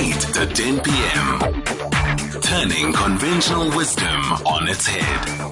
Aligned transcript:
8 0.00 0.14
to 0.32 0.46
10 0.46 0.80
p.m. 0.80 1.28
Turning 2.40 2.90
conventional 2.90 3.68
wisdom 3.76 4.32
on 4.46 4.66
its 4.66 4.86
head. 4.86 5.50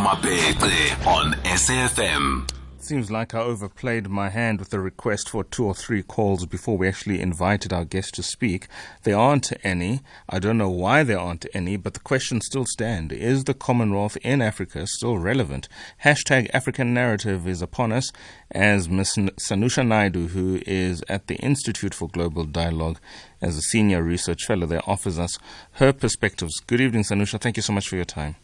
Mapete 0.00 1.06
on 1.06 1.34
SAFM. 1.44 2.55
Seems 2.86 3.10
like 3.10 3.34
I 3.34 3.40
overplayed 3.40 4.08
my 4.08 4.28
hand 4.28 4.60
with 4.60 4.70
the 4.70 4.78
request 4.78 5.30
for 5.30 5.42
two 5.42 5.64
or 5.64 5.74
three 5.74 6.04
calls 6.04 6.46
before 6.46 6.78
we 6.78 6.86
actually 6.86 7.20
invited 7.20 7.72
our 7.72 7.84
guest 7.84 8.14
to 8.14 8.22
speak. 8.22 8.68
There 9.02 9.18
aren't 9.18 9.52
any. 9.64 10.02
I 10.28 10.38
don't 10.38 10.56
know 10.56 10.70
why 10.70 11.02
there 11.02 11.18
aren't 11.18 11.46
any, 11.52 11.76
but 11.78 11.94
the 11.94 12.00
questions 12.00 12.46
still 12.46 12.64
stand. 12.64 13.10
Is 13.10 13.42
the 13.42 13.54
Commonwealth 13.54 14.16
in 14.18 14.40
Africa 14.40 14.86
still 14.86 15.18
relevant? 15.18 15.68
Hashtag 16.04 16.48
African 16.54 16.94
Narrative 16.94 17.48
is 17.48 17.60
upon 17.60 17.90
us 17.90 18.12
as 18.52 18.88
Ms. 18.88 19.14
Sanusha 19.16 19.84
Naidu, 19.84 20.28
who 20.28 20.62
is 20.64 21.02
at 21.08 21.26
the 21.26 21.34
Institute 21.38 21.92
for 21.92 22.06
Global 22.06 22.44
Dialogue 22.44 23.00
as 23.42 23.56
a 23.56 23.62
senior 23.62 24.00
research 24.00 24.44
fellow 24.44 24.64
there, 24.64 24.88
offers 24.88 25.18
us 25.18 25.40
her 25.72 25.92
perspectives. 25.92 26.60
Good 26.60 26.80
evening, 26.80 27.02
Sanusha. 27.02 27.40
Thank 27.40 27.56
you 27.56 27.64
so 27.64 27.72
much 27.72 27.88
for 27.88 27.96
your 27.96 28.04
time 28.04 28.36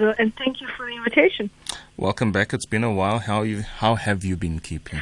and 0.00 0.34
thank 0.36 0.60
you 0.60 0.68
for 0.76 0.86
the 0.86 0.92
invitation. 0.92 1.50
Welcome 1.96 2.32
back. 2.32 2.52
It's 2.52 2.66
been 2.66 2.84
a 2.84 2.92
while. 2.92 3.18
How 3.18 3.42
you? 3.42 3.62
How 3.62 3.94
have 3.94 4.24
you 4.24 4.36
been 4.36 4.60
keeping? 4.60 5.00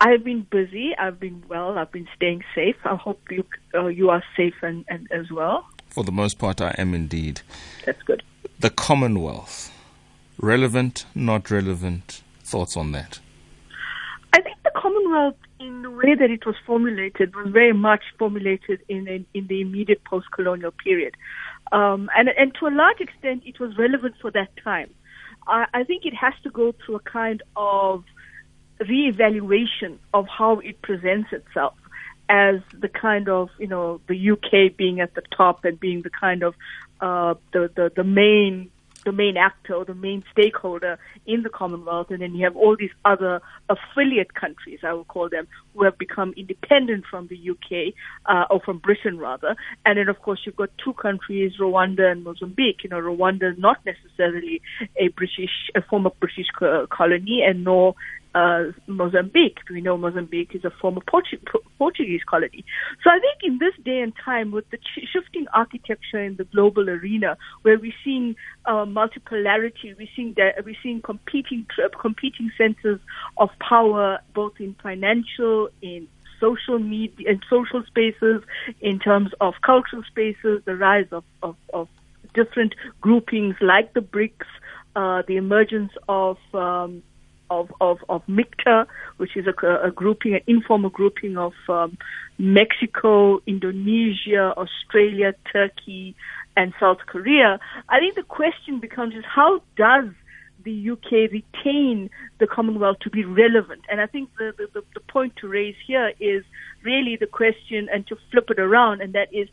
I've 0.00 0.22
been 0.22 0.46
busy. 0.50 0.94
I've 0.96 1.18
been 1.18 1.42
well. 1.48 1.78
I've 1.78 1.90
been 1.90 2.08
staying 2.14 2.44
safe. 2.54 2.76
I 2.84 2.96
hope 2.96 3.20
you 3.30 3.44
uh, 3.74 3.86
you 3.86 4.10
are 4.10 4.22
safe 4.36 4.54
and, 4.62 4.84
and 4.88 5.10
as 5.10 5.30
well. 5.30 5.66
For 5.88 6.04
the 6.04 6.12
most 6.12 6.38
part, 6.38 6.60
I 6.60 6.74
am 6.78 6.94
indeed. 6.94 7.40
That's 7.86 8.02
good. 8.02 8.22
The 8.58 8.70
Commonwealth, 8.70 9.72
relevant, 10.38 11.06
not 11.14 11.50
relevant. 11.50 12.22
Thoughts 12.42 12.76
on 12.76 12.92
that? 12.92 13.20
I 14.32 14.40
think 14.40 14.56
the 14.64 14.72
Commonwealth, 14.76 15.36
in 15.60 15.82
the 15.82 15.90
way 15.90 16.14
that 16.14 16.30
it 16.30 16.44
was 16.44 16.56
formulated, 16.66 17.34
was 17.34 17.48
very 17.48 17.72
much 17.72 18.02
formulated 18.18 18.80
in 18.88 19.08
in, 19.08 19.26
in 19.34 19.46
the 19.46 19.60
immediate 19.60 20.04
post-colonial 20.04 20.72
period. 20.72 21.16
Um, 21.72 22.10
and, 22.16 22.28
and 22.28 22.54
to 22.60 22.66
a 22.66 22.70
large 22.74 23.00
extent, 23.00 23.42
it 23.46 23.58
was 23.58 23.76
relevant 23.78 24.16
for 24.20 24.30
that 24.32 24.50
time. 24.62 24.90
I, 25.46 25.66
I 25.72 25.84
think 25.84 26.04
it 26.06 26.14
has 26.14 26.34
to 26.42 26.50
go 26.50 26.72
through 26.72 26.96
a 26.96 27.00
kind 27.00 27.42
of 27.56 28.04
reevaluation 28.80 29.98
of 30.12 30.26
how 30.28 30.58
it 30.60 30.82
presents 30.82 31.32
itself 31.32 31.74
as 32.28 32.60
the 32.72 32.88
kind 32.88 33.28
of, 33.28 33.50
you 33.58 33.66
know, 33.66 34.00
the 34.08 34.30
UK 34.30 34.76
being 34.76 35.00
at 35.00 35.14
the 35.14 35.22
top 35.36 35.64
and 35.64 35.78
being 35.78 36.02
the 36.02 36.10
kind 36.10 36.42
of 36.42 36.54
uh, 37.00 37.34
the, 37.52 37.70
the, 37.74 37.92
the 37.94 38.04
main 38.04 38.70
the 39.04 39.12
main 39.12 39.36
actor 39.36 39.74
or 39.74 39.84
the 39.84 39.94
main 39.94 40.24
stakeholder 40.32 40.98
in 41.26 41.42
the 41.42 41.48
Commonwealth, 41.48 42.08
and 42.10 42.20
then 42.20 42.34
you 42.34 42.44
have 42.44 42.56
all 42.56 42.76
these 42.78 42.90
other 43.04 43.40
affiliate 43.68 44.34
countries, 44.34 44.80
I 44.82 44.92
will 44.92 45.04
call 45.04 45.28
them, 45.28 45.46
who 45.74 45.84
have 45.84 45.98
become 45.98 46.34
independent 46.36 47.04
from 47.10 47.28
the 47.28 47.50
UK 47.50 47.94
uh, 48.26 48.52
or 48.52 48.60
from 48.60 48.78
Britain 48.78 49.18
rather. 49.18 49.56
And 49.84 49.98
then, 49.98 50.08
of 50.08 50.20
course, 50.20 50.40
you've 50.44 50.56
got 50.56 50.70
two 50.82 50.94
countries, 50.94 51.52
Rwanda 51.60 52.10
and 52.10 52.24
Mozambique. 52.24 52.84
You 52.84 52.90
know, 52.90 53.00
Rwanda 53.00 53.52
is 53.52 53.58
not 53.58 53.78
necessarily 53.84 54.60
a 54.96 55.08
British, 55.08 55.70
a 55.74 55.82
former 55.82 56.10
British 56.20 56.46
colony, 56.90 57.42
and 57.46 57.64
nor 57.64 57.94
uh, 58.34 58.64
Mozambique. 58.86 59.58
We 59.70 59.80
know 59.80 59.96
Mozambique 59.96 60.54
is 60.54 60.64
a 60.64 60.70
former 60.70 61.00
Portu- 61.00 61.40
Portuguese 61.78 62.22
colony. 62.28 62.64
So 63.02 63.10
I 63.10 63.18
think 63.20 63.42
in 63.42 63.58
this 63.58 63.74
day 63.84 64.00
and 64.00 64.12
time, 64.24 64.50
with 64.50 64.68
the 64.70 64.78
ch- 64.78 65.08
shifting 65.12 65.46
architecture 65.54 66.22
in 66.22 66.36
the 66.36 66.44
global 66.44 66.88
arena, 66.90 67.36
where 67.62 67.78
we're 67.78 67.92
seeing 68.04 68.36
uh, 68.66 68.84
multipolarity, 68.84 69.96
we're 69.96 70.08
seeing 70.16 70.34
that 70.36 70.64
we're 70.64 70.76
seeing 70.82 71.00
competing 71.00 71.66
competing 72.00 72.50
centers 72.58 73.00
of 73.36 73.50
power, 73.60 74.18
both 74.34 74.54
in 74.58 74.74
financial, 74.82 75.68
in 75.80 76.08
social 76.40 76.78
media, 76.78 77.30
in 77.30 77.40
social 77.48 77.82
spaces, 77.86 78.42
in 78.80 78.98
terms 78.98 79.30
of 79.40 79.54
cultural 79.64 80.02
spaces, 80.04 80.60
the 80.64 80.76
rise 80.76 81.06
of, 81.12 81.24
of, 81.42 81.56
of 81.72 81.88
different 82.34 82.74
groupings 83.00 83.54
like 83.60 83.94
the 83.94 84.00
BRICS, 84.00 84.46
uh, 84.96 85.22
the 85.26 85.36
emergence 85.36 85.92
of 86.08 86.36
um, 86.52 87.02
of, 87.50 87.72
of, 87.80 87.98
of 88.08 88.22
MIKTA, 88.26 88.86
which 89.16 89.36
is 89.36 89.46
a, 89.46 89.66
a 89.86 89.90
grouping, 89.90 90.34
an 90.34 90.40
informal 90.46 90.90
grouping 90.90 91.36
of 91.36 91.52
um, 91.68 91.96
Mexico, 92.38 93.40
Indonesia, 93.46 94.52
Australia, 94.56 95.34
Turkey, 95.52 96.14
and 96.56 96.72
South 96.80 96.98
Korea. 97.06 97.58
I 97.88 97.98
think 97.98 98.14
the 98.14 98.22
question 98.22 98.80
becomes 98.80 99.14
is 99.14 99.24
how 99.24 99.62
does 99.76 100.08
the 100.64 100.90
UK 100.90 101.30
retain 101.30 102.10
the 102.38 102.46
Commonwealth 102.46 102.98
to 103.00 103.10
be 103.10 103.24
relevant? 103.24 103.82
And 103.90 104.00
I 104.00 104.06
think 104.06 104.30
the, 104.38 104.54
the, 104.56 104.82
the 104.94 105.00
point 105.00 105.36
to 105.36 105.48
raise 105.48 105.76
here 105.86 106.12
is 106.20 106.44
really 106.82 107.16
the 107.16 107.26
question 107.26 107.88
and 107.92 108.06
to 108.06 108.16
flip 108.30 108.50
it 108.50 108.58
around, 108.58 109.00
and 109.00 109.12
that 109.14 109.32
is 109.32 109.48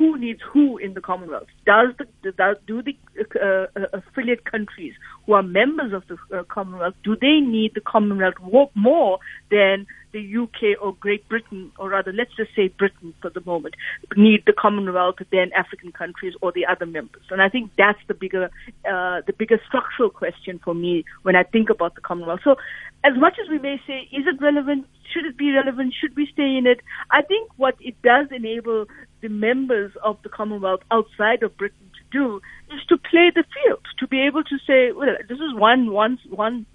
who 0.00 0.16
needs 0.18 0.40
who 0.50 0.78
in 0.78 0.94
the 0.94 1.00
Commonwealth? 1.02 1.48
Does 1.66 1.88
the 1.98 2.32
does, 2.32 2.56
do 2.66 2.80
the 2.82 2.96
uh, 3.38 3.66
uh, 3.78 3.98
affiliate 3.98 4.50
countries 4.50 4.94
who 5.26 5.34
are 5.34 5.42
members 5.42 5.92
of 5.92 6.04
the 6.08 6.38
uh, 6.38 6.42
Commonwealth 6.44 6.94
do 7.04 7.16
they 7.20 7.38
need 7.38 7.72
the 7.74 7.82
Commonwealth 7.82 8.36
more 8.74 9.18
than 9.50 9.86
the 10.12 10.36
UK 10.42 10.82
or 10.82 10.94
Great 10.94 11.28
Britain, 11.28 11.70
or 11.78 11.90
rather, 11.90 12.12
let's 12.12 12.34
just 12.34 12.50
say 12.56 12.68
Britain 12.68 13.12
for 13.20 13.30
the 13.30 13.42
moment, 13.44 13.74
need 14.16 14.42
the 14.46 14.54
Commonwealth 14.54 15.16
than 15.30 15.50
African 15.54 15.92
countries 15.92 16.32
or 16.40 16.50
the 16.50 16.64
other 16.64 16.86
members? 16.86 17.22
And 17.30 17.42
I 17.42 17.50
think 17.50 17.70
that's 17.76 18.00
the 18.08 18.14
bigger 18.14 18.44
uh, 18.88 19.20
the 19.26 19.34
bigger 19.36 19.60
structural 19.68 20.08
question 20.08 20.60
for 20.64 20.74
me 20.74 21.04
when 21.22 21.36
I 21.36 21.42
think 21.42 21.68
about 21.68 21.94
the 21.94 22.00
Commonwealth. 22.00 22.40
So, 22.42 22.56
as 23.04 23.12
much 23.18 23.34
as 23.42 23.50
we 23.50 23.58
may 23.58 23.76
say, 23.86 24.08
is 24.12 24.24
it 24.26 24.40
relevant? 24.40 24.86
Should 25.12 25.26
it 25.26 25.36
be 25.36 25.52
relevant? 25.52 25.92
Should 26.00 26.16
we 26.16 26.26
stay 26.32 26.56
in 26.56 26.66
it? 26.66 26.80
I 27.10 27.20
think 27.22 27.50
what 27.56 27.74
it 27.80 28.00
does 28.02 28.28
enable 28.30 28.86
the 29.20 29.28
members 29.28 29.92
of 30.02 30.18
the 30.22 30.28
Commonwealth 30.28 30.80
outside 30.90 31.42
of 31.42 31.56
Britain 31.56 31.90
to 31.94 32.18
do 32.18 32.40
is 32.72 32.80
to 32.88 32.96
play 32.96 33.30
the 33.34 33.44
field, 33.54 33.80
to 33.98 34.06
be 34.06 34.20
able 34.22 34.42
to 34.44 34.58
say, 34.66 34.92
well, 34.92 35.16
this 35.28 35.38
is 35.38 35.54
one, 35.54 35.90
one, 35.90 36.18
one 36.28 36.66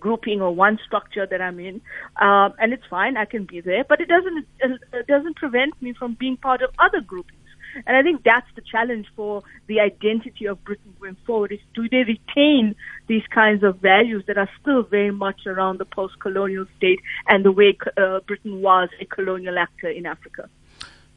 grouping 0.00 0.40
or 0.40 0.54
one 0.54 0.78
structure 0.84 1.26
that 1.26 1.40
I'm 1.40 1.60
in, 1.60 1.80
um, 2.20 2.54
and 2.58 2.72
it's 2.72 2.84
fine, 2.90 3.16
I 3.16 3.24
can 3.24 3.44
be 3.44 3.60
there, 3.60 3.84
but 3.88 4.00
it 4.00 4.08
doesn't, 4.08 4.46
it 4.92 5.06
doesn't 5.06 5.36
prevent 5.36 5.80
me 5.80 5.92
from 5.92 6.16
being 6.18 6.36
part 6.36 6.62
of 6.62 6.70
other 6.78 7.00
groupings. 7.00 7.40
And 7.86 7.96
I 7.96 8.02
think 8.02 8.22
that's 8.24 8.46
the 8.54 8.62
challenge 8.62 9.06
for 9.14 9.42
the 9.66 9.80
identity 9.80 10.46
of 10.46 10.64
Britain 10.64 10.94
going 10.98 11.16
forward 11.26 11.52
is 11.52 11.58
do 11.74 11.88
they 11.88 12.04
retain 12.04 12.74
these 13.06 13.24
kinds 13.34 13.62
of 13.62 13.80
values 13.80 14.24
that 14.28 14.38
are 14.38 14.48
still 14.60 14.82
very 14.82 15.10
much 15.10 15.46
around 15.46 15.78
the 15.78 15.84
post-colonial 15.84 16.66
state 16.78 17.00
and 17.28 17.44
the 17.44 17.52
way 17.52 17.76
uh, 17.98 18.20
Britain 18.20 18.62
was 18.62 18.88
a 19.00 19.04
colonial 19.04 19.58
actor 19.58 19.88
in 19.88 20.06
Africa? 20.06 20.48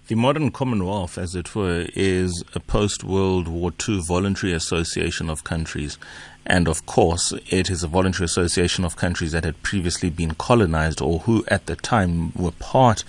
The 0.10 0.16
modern 0.16 0.50
Commonwealth, 0.50 1.20
as 1.20 1.36
it 1.36 1.54
were, 1.54 1.86
is 1.94 2.44
a 2.56 2.60
post 2.60 3.04
World 3.04 3.48
War 3.48 3.72
II 3.88 4.02
voluntary 4.02 4.54
association 4.54 5.30
of 5.30 5.44
countries. 5.44 6.00
And 6.48 6.68
of 6.68 6.88
course, 6.88 7.32
it 7.52 7.70
is 7.70 7.84
a 7.84 7.88
voluntary 7.88 8.26
association 8.26 8.84
of 8.86 8.96
countries 8.96 9.34
that 9.34 9.44
had 9.44 9.62
previously 9.62 10.10
been 10.10 10.34
colonized 10.34 11.00
or 11.00 11.20
who 11.20 11.46
at 11.48 11.68
the 11.68 11.76
time 11.76 12.32
were 12.34 12.54
part 12.54 13.04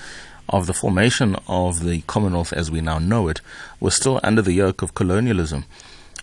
of 0.50 0.66
the 0.66 0.74
formation 0.74 1.36
of 1.48 1.82
the 1.82 2.02
Commonwealth 2.02 2.52
as 2.52 2.70
we 2.70 2.82
now 2.82 2.98
know 2.98 3.28
it, 3.28 3.40
were 3.80 3.90
still 3.90 4.20
under 4.22 4.42
the 4.42 4.52
yoke 4.52 4.82
of 4.82 4.92
colonialism. 4.94 5.64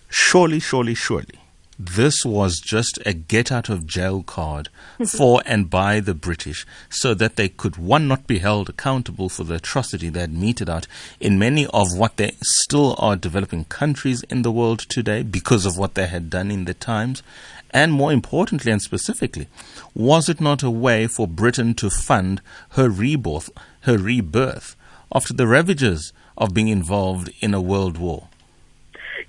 Surely, 0.08 0.60
surely, 0.60 0.94
surely, 0.94 1.40
this 1.78 2.24
was 2.24 2.58
just 2.58 2.98
a 3.06 3.12
get 3.12 3.52
out 3.52 3.68
of 3.68 3.86
jail 3.86 4.24
card 4.24 4.68
for 5.06 5.40
and 5.46 5.70
by 5.70 6.00
the 6.00 6.14
British 6.14 6.66
so 6.90 7.14
that 7.14 7.36
they 7.36 7.48
could, 7.48 7.76
one, 7.76 8.08
not 8.08 8.26
be 8.26 8.38
held 8.38 8.68
accountable 8.68 9.28
for 9.28 9.44
the 9.44 9.54
atrocity 9.54 10.08
they 10.08 10.20
had 10.20 10.32
meted 10.32 10.68
out 10.68 10.88
in 11.20 11.38
many 11.38 11.66
of 11.68 11.96
what 11.96 12.16
they 12.16 12.32
still 12.42 12.96
are 12.98 13.14
developing 13.14 13.64
countries 13.64 14.24
in 14.24 14.42
the 14.42 14.50
world 14.50 14.80
today 14.80 15.22
because 15.22 15.64
of 15.64 15.78
what 15.78 15.94
they 15.94 16.08
had 16.08 16.28
done 16.28 16.50
in 16.50 16.64
the 16.64 16.74
times. 16.74 17.22
And 17.70 17.92
more 17.92 18.12
importantly 18.12 18.72
and 18.72 18.82
specifically, 18.82 19.46
was 19.94 20.28
it 20.28 20.40
not 20.40 20.62
a 20.62 20.70
way 20.70 21.06
for 21.06 21.28
Britain 21.28 21.74
to 21.74 21.90
fund 21.90 22.40
her 22.70 22.88
rebirth, 22.88 23.50
her 23.82 23.98
rebirth 23.98 24.74
after 25.14 25.32
the 25.32 25.46
ravages 25.46 26.12
of 26.36 26.54
being 26.54 26.68
involved 26.68 27.30
in 27.40 27.54
a 27.54 27.60
world 27.60 27.98
war? 27.98 28.28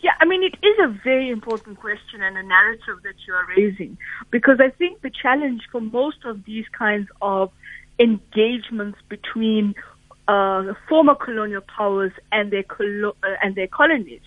Yeah, 0.01 0.12
I 0.19 0.25
mean, 0.25 0.44
it 0.44 0.56
is 0.65 0.77
a 0.80 0.88
very 1.03 1.30
important 1.30 1.80
question 1.80 2.21
and 2.21 2.38
a 2.38 2.44
narrative 2.44 3.01
that 3.03 3.15
you 3.27 3.33
are 3.33 3.45
raising 3.57 3.97
because 4.30 4.59
I 4.59 4.69
think 4.69 5.01
the 5.01 5.09
challenge 5.09 5.62
for 5.71 5.81
most 5.81 6.25
of 6.25 6.45
these 6.45 6.65
kinds 6.77 7.07
of 7.21 7.51
engagements 8.00 9.00
between 9.09 9.74
uh, 10.27 10.74
former 10.88 11.15
colonial 11.15 11.62
powers 11.62 12.12
and 12.31 12.51
their 12.51 12.63
colo- 12.63 13.15
uh, 13.24 13.36
and 13.41 13.56
their 13.56 13.68
colonies 13.68 14.21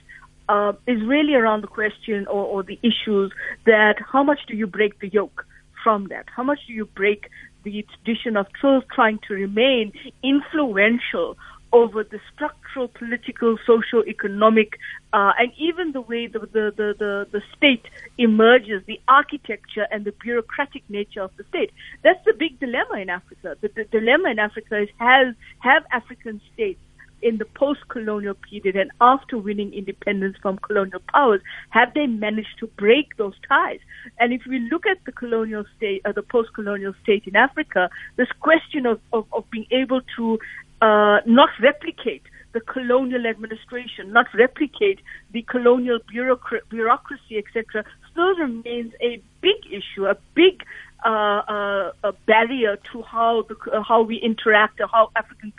uh, 0.49 0.73
is 0.87 1.00
really 1.06 1.35
around 1.35 1.62
the 1.62 1.69
question 1.69 2.26
or, 2.26 2.44
or 2.44 2.62
the 2.62 2.79
issues 2.82 3.32
that 3.64 3.94
how 4.12 4.23
much 4.23 4.41
do 4.49 4.56
you 4.56 4.67
break 4.67 4.99
the 4.99 5.09
yoke 5.09 5.47
from 5.82 6.09
that? 6.09 6.26
How 6.35 6.43
much 6.43 6.59
do 6.67 6.73
you 6.73 6.87
break 6.87 7.29
the 7.64 7.87
tradition 8.05 8.37
of 8.37 8.47
still 8.59 8.82
trying 8.94 9.20
to 9.29 9.35
remain 9.35 9.93
influential 10.23 11.37
over 11.73 12.05
the 12.05 12.21
structural, 12.35 12.89
political, 12.89 13.57
social, 13.67 14.05
economic, 14.07 14.79
uh, 15.13 15.33
and 15.39 15.53
even 15.57 15.93
the 15.93 16.01
way 16.01 16.27
the, 16.27 16.41
the, 16.41 16.73
the, 16.77 16.95
the, 16.99 17.27
the 17.33 17.43
state 17.57 17.85
emerges, 18.19 18.83
the 18.87 19.01
architecture 19.09 19.87
and 19.91 20.05
the 20.05 20.13
bureaucratic 20.23 20.83
nature 20.89 21.23
of 21.23 21.31
the 21.37 21.45
state. 21.49 21.71
That's 22.05 22.23
the 22.27 22.35
big 22.39 22.61
dilemma 22.61 23.01
in 23.01 23.11
Africa. 23.11 23.57
The, 23.61 23.69
the 23.69 23.85
dilemma 23.85 24.31
in 24.31 24.39
Africa 24.39 24.83
is 24.83 24.89
has, 24.99 25.35
have 25.61 25.85
African 25.93 26.41
states 26.53 26.81
in 27.23 27.39
the 27.39 27.45
post-colonial 27.45 28.35
period 28.35 28.77
and 28.77 28.91
after 29.01 29.39
winning 29.39 29.73
independence 29.73 30.37
from 30.43 30.59
colonial 30.59 31.01
powers, 31.13 31.41
have 31.71 31.95
they 31.95 32.07
managed 32.07 32.59
to 32.59 32.67
break 32.67 33.17
those 33.17 33.35
ties? 33.49 33.79
And 34.19 34.33
if 34.33 34.43
we 34.49 34.59
look 34.71 34.87
at 34.87 34.99
the 35.07 35.13
colonial 35.13 35.65
state, 35.77 36.03
uh, 36.05 36.13
the 36.13 36.23
post-colonial 36.23 36.95
state 37.03 37.25
in 37.27 37.37
Africa, 37.37 37.89
this 38.17 38.29
question 38.41 38.87
of, 38.87 39.01
of, 39.13 39.27
of 39.33 39.49
being 39.51 39.67
able 39.71 40.01
to 40.17 40.39
uh, 40.82 41.20
not 41.25 41.49
replicate 41.62 42.23
the 42.52 42.61
colonial 42.61 43.26
administration, 43.26 44.12
not 44.12 44.26
replicate 44.34 45.00
the 45.31 45.43
colonial 45.43 45.99
bureaucra- 46.12 46.67
bureaucracy, 46.69 47.38
etc., 47.38 47.84
still 48.11 48.34
remains 48.37 48.93
a 49.00 49.23
big 49.40 49.61
issue, 49.70 50.06
a 50.06 50.17
big 50.34 50.62
uh, 51.05 51.08
uh, 51.08 51.93
a 52.05 52.12
barrier 52.26 52.76
to 52.93 53.02
how 53.02 53.44
the, 53.49 53.56
uh, 53.73 53.82
how 53.82 54.02
we 54.02 54.17
interact 54.17 54.81
or 54.81 54.87
how 54.87 55.11
African 55.17 55.52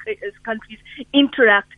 countries 0.45 0.79
interact 1.13 1.71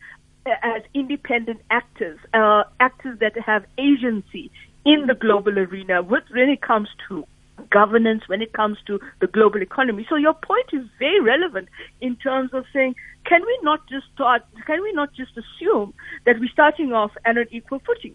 as 0.62 0.82
independent 0.94 1.60
actors, 1.70 2.18
uh, 2.32 2.62
actors 2.78 3.18
that 3.18 3.36
have 3.38 3.64
agency 3.78 4.50
in 4.84 5.06
the 5.06 5.14
global 5.14 5.58
arena 5.58 6.02
when 6.02 6.48
it 6.48 6.60
comes 6.62 6.88
to 7.08 7.24
governance, 7.70 8.22
when 8.26 8.42
it 8.42 8.52
comes 8.52 8.78
to 8.86 9.00
the 9.20 9.26
global 9.26 9.62
economy. 9.62 10.06
So 10.08 10.16
your 10.16 10.34
point 10.34 10.68
is 10.72 10.86
very 10.98 11.20
relevant 11.20 11.68
in 12.00 12.16
terms 12.16 12.50
of 12.52 12.64
saying, 12.72 12.94
can 13.24 13.42
we 13.44 13.58
not 13.62 13.88
just 13.88 14.06
start, 14.14 14.42
can 14.66 14.82
we 14.82 14.92
not 14.92 15.12
just 15.14 15.32
assume 15.36 15.94
that 16.24 16.38
we're 16.38 16.48
starting 16.52 16.92
off 16.92 17.12
at 17.24 17.36
an 17.36 17.46
equal 17.50 17.80
footing? 17.80 18.14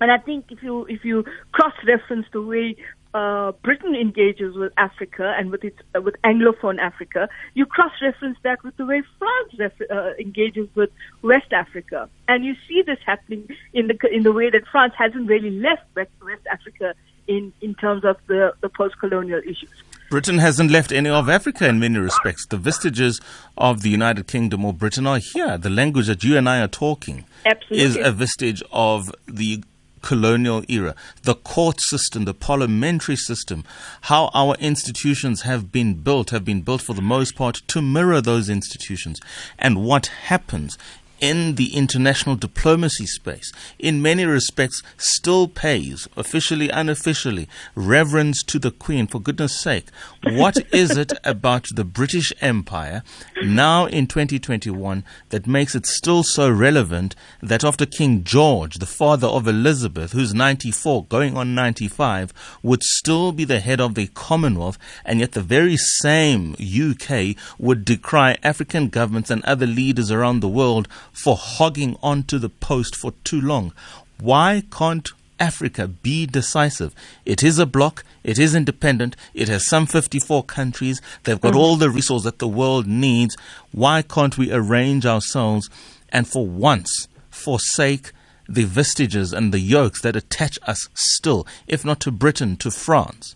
And 0.00 0.10
I 0.10 0.18
think 0.18 0.46
if 0.50 0.62
you 0.64 0.84
if 0.86 1.04
you 1.04 1.24
cross 1.52 1.74
reference 1.86 2.26
the 2.32 2.42
way 2.42 2.74
uh, 3.14 3.52
Britain 3.62 3.94
engages 3.94 4.56
with 4.56 4.72
Africa 4.76 5.34
and 5.38 5.50
with 5.50 5.62
its 5.62 5.78
uh, 5.94 6.00
with 6.00 6.16
Anglophone 6.24 6.80
Africa, 6.80 7.28
you 7.54 7.66
cross-reference 7.66 8.38
that 8.42 8.64
with 8.64 8.76
the 8.78 8.86
way 8.86 9.02
France 9.18 9.52
ref- 9.58 9.90
uh, 9.90 10.12
engages 10.18 10.68
with 10.74 10.90
West 11.22 11.52
Africa, 11.52 12.08
and 12.26 12.44
you 12.44 12.54
see 12.66 12.82
this 12.82 12.98
happening 13.04 13.46
in 13.72 13.86
the 13.86 13.96
in 14.10 14.22
the 14.22 14.32
way 14.32 14.50
that 14.50 14.62
France 14.72 14.94
hasn't 14.96 15.28
really 15.28 15.50
left 15.50 15.82
West, 15.94 16.10
West 16.24 16.46
Africa 16.50 16.94
in 17.26 17.52
in 17.60 17.74
terms 17.74 18.04
of 18.04 18.16
the, 18.26 18.54
the 18.60 18.68
post-colonial 18.68 19.40
issues. 19.40 19.70
Britain 20.10 20.38
hasn't 20.38 20.70
left 20.70 20.92
any 20.92 21.08
of 21.08 21.30
Africa 21.30 21.66
in 21.66 21.78
many 21.78 21.98
respects. 21.98 22.44
The 22.46 22.58
vestiges 22.58 23.18
of 23.56 23.80
the 23.80 23.88
United 23.88 24.26
Kingdom 24.26 24.62
or 24.62 24.74
Britain 24.74 25.06
are 25.06 25.18
here. 25.18 25.56
The 25.56 25.70
language 25.70 26.06
that 26.06 26.22
you 26.22 26.36
and 26.36 26.46
I 26.46 26.60
are 26.60 26.68
talking 26.68 27.24
Absolutely. 27.46 27.78
is 27.78 27.96
a 27.96 28.12
vestige 28.12 28.62
of 28.70 29.10
the 29.26 29.64
colonial 30.02 30.64
era, 30.68 30.94
the 31.22 31.34
court 31.34 31.80
system, 31.80 32.24
the 32.26 32.34
parliamentary 32.34 33.16
system, 33.16 33.64
how 34.02 34.30
our 34.34 34.54
institutions 34.56 35.42
have 35.42 35.72
been 35.72 35.94
built, 35.94 36.30
have 36.30 36.44
been 36.44 36.60
built 36.60 36.82
for 36.82 36.92
the 36.92 37.00
most 37.00 37.34
part 37.34 37.62
to 37.68 37.80
mirror 37.80 38.20
those 38.20 38.50
institutions. 38.50 39.18
And 39.58 39.82
what 39.82 40.06
happens 40.06 40.76
in 41.22 41.54
the 41.54 41.76
international 41.76 42.34
diplomacy 42.34 43.06
space, 43.06 43.52
in 43.78 44.02
many 44.02 44.24
respects, 44.26 44.82
still 44.96 45.46
pays, 45.46 46.08
officially, 46.16 46.68
unofficially, 46.68 47.48
reverence 47.76 48.42
to 48.42 48.58
the 48.58 48.72
Queen. 48.72 49.06
For 49.06 49.20
goodness 49.20 49.58
sake, 49.58 49.86
what 50.24 50.56
is 50.74 50.96
it 50.96 51.12
about 51.22 51.68
the 51.74 51.84
British 51.84 52.32
Empire 52.40 53.04
now 53.44 53.86
in 53.86 54.08
2021 54.08 55.04
that 55.28 55.46
makes 55.46 55.76
it 55.76 55.86
still 55.86 56.24
so 56.24 56.50
relevant 56.50 57.14
that 57.40 57.62
after 57.62 57.86
King 57.86 58.24
George, 58.24 58.78
the 58.78 58.86
father 58.86 59.28
of 59.28 59.46
Elizabeth, 59.46 60.10
who's 60.10 60.34
94, 60.34 61.04
going 61.04 61.36
on 61.36 61.54
95, 61.54 62.32
would 62.64 62.82
still 62.82 63.30
be 63.30 63.44
the 63.44 63.60
head 63.60 63.80
of 63.80 63.94
the 63.94 64.08
Commonwealth, 64.08 64.76
and 65.04 65.20
yet 65.20 65.32
the 65.32 65.40
very 65.40 65.76
same 65.76 66.54
UK 66.54 67.36
would 67.58 67.84
decry 67.84 68.36
African 68.42 68.88
governments 68.88 69.30
and 69.30 69.44
other 69.44 69.66
leaders 69.66 70.10
around 70.10 70.40
the 70.40 70.48
world 70.48 70.88
for 71.12 71.36
hogging 71.36 71.96
onto 72.02 72.38
the 72.38 72.48
post 72.48 72.96
for 72.96 73.12
too 73.24 73.40
long. 73.40 73.72
Why 74.20 74.62
can't 74.70 75.10
Africa 75.38 75.88
be 75.88 76.26
decisive? 76.26 76.94
It 77.24 77.42
is 77.42 77.58
a 77.58 77.66
bloc, 77.66 78.04
it 78.22 78.38
is 78.38 78.54
independent, 78.54 79.16
it 79.34 79.48
has 79.48 79.68
some 79.68 79.86
54 79.86 80.44
countries, 80.44 81.00
they've 81.24 81.40
got 81.40 81.54
mm. 81.54 81.58
all 81.58 81.76
the 81.76 81.90
resources 81.90 82.24
that 82.24 82.38
the 82.38 82.48
world 82.48 82.86
needs. 82.86 83.36
Why 83.72 84.02
can't 84.02 84.38
we 84.38 84.52
arrange 84.52 85.04
ourselves 85.04 85.68
and 86.10 86.28
for 86.28 86.46
once 86.46 87.08
forsake 87.30 88.12
the 88.48 88.64
vestiges 88.64 89.32
and 89.32 89.52
the 89.52 89.60
yokes 89.60 90.02
that 90.02 90.16
attach 90.16 90.58
us 90.62 90.88
still, 90.94 91.46
if 91.66 91.84
not 91.84 92.00
to 92.00 92.10
Britain, 92.10 92.56
to 92.58 92.70
France? 92.70 93.34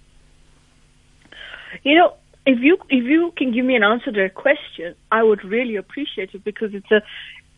You 1.82 1.94
know, 1.96 2.14
if 2.46 2.60
you 2.60 2.78
if 2.88 3.04
you 3.04 3.32
can 3.36 3.52
give 3.52 3.64
me 3.64 3.74
an 3.74 3.82
answer 3.82 4.12
to 4.12 4.22
that 4.22 4.34
question, 4.34 4.94
I 5.10 5.22
would 5.22 5.44
really 5.44 5.76
appreciate 5.76 6.34
it 6.34 6.44
because 6.44 6.74
it's 6.74 6.90
a 6.90 7.02